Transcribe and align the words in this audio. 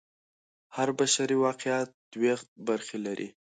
هر 0.75 0.89
بشري 0.99 1.35
واقعیت 1.45 1.89
دوې 2.13 2.33
برخې 2.67 2.97
لري. 3.05 3.27